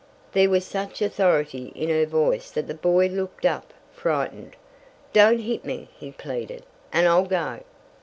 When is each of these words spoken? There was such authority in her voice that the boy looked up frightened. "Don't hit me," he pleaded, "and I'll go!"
There 0.31 0.49
was 0.49 0.65
such 0.65 0.99
authority 0.99 1.71
in 1.75 1.87
her 1.89 2.07
voice 2.07 2.49
that 2.49 2.65
the 2.65 2.73
boy 2.73 3.05
looked 3.07 3.45
up 3.45 3.71
frightened. 3.93 4.55
"Don't 5.13 5.37
hit 5.41 5.63
me," 5.63 5.89
he 5.95 6.09
pleaded, 6.11 6.63
"and 6.91 7.07
I'll 7.07 7.25
go!" 7.27 7.59